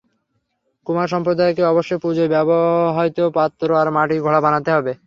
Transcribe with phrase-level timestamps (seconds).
[0.87, 4.93] কুমার সম্প্রদায়কে অবশ্যই পূজায় ব্যবহৃত পাত্র আর মাটির ঘোড়া বানাতে হবে।